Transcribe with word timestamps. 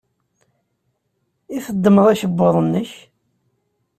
I 1.55 1.57
teddmeḍ 1.65 2.05
akebbuḍ-nnek? 2.09 2.91